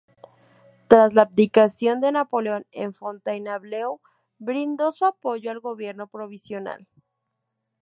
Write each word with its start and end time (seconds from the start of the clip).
Tras 0.87 1.13
la 1.13 1.21
abdicación 1.21 2.01
de 2.01 2.11
Napoleón 2.11 2.65
en 2.71 2.95
Fontainebleau 2.95 4.01
brindó 4.39 4.91
su 4.91 5.05
apoyo 5.05 5.51
al 5.51 5.59
gobierno 5.59 6.07
provisional. 6.07 6.87